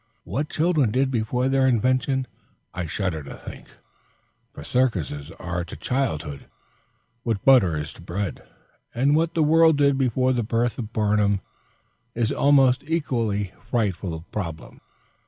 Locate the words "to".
3.21-3.35, 5.65-5.75, 7.93-8.01